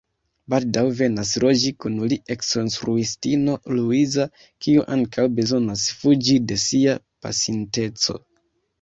Baldaŭ 0.51 0.83
venas 1.01 1.33
loĝi 1.43 1.71
kun 1.85 1.99
li 2.13 2.17
eksinstruistino 2.37 3.59
Luiza, 3.75 4.27
kiu 4.65 4.89
ankaŭ 4.99 5.29
bezonas 5.43 5.87
fuĝi 6.03 6.43
de 6.51 6.63
sia 6.69 7.01
pasinteco. 7.25 8.23